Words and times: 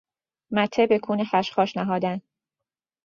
مته 0.55 0.87
بکون 0.87 1.25
خشخاش 1.25 1.77
نهادن 1.77 2.21